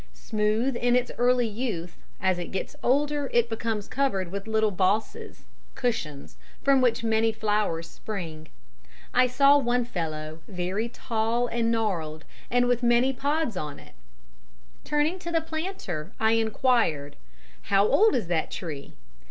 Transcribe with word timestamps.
Smooth 0.15 0.75
in 0.75 0.95
its 0.95 1.11
early 1.19 1.45
youth, 1.47 1.95
as 2.19 2.39
it 2.39 2.47
gets 2.49 2.75
older 2.81 3.29
it 3.35 3.49
becomes 3.51 3.87
covered 3.87 4.31
with 4.31 4.47
little 4.47 4.71
bosses 4.71 5.43
(cushions) 5.75 6.37
from 6.63 6.81
which 6.81 7.03
many 7.03 7.31
flowers 7.31 7.87
spring. 7.87 8.47
I 9.13 9.27
saw 9.27 9.59
one 9.59 9.85
fellow, 9.85 10.39
very 10.47 10.89
tall 10.89 11.45
and 11.45 11.69
gnarled, 11.69 12.25
and 12.49 12.65
with 12.65 12.81
many 12.81 13.13
pods 13.13 13.55
on 13.55 13.77
it; 13.77 13.93
turning 14.83 15.19
to 15.19 15.31
the 15.31 15.39
planter 15.39 16.13
I 16.19 16.31
enquired 16.31 17.15
"How 17.69 17.85
old 17.85 18.15
is 18.15 18.25
that 18.25 18.49
tree?" 18.49 18.93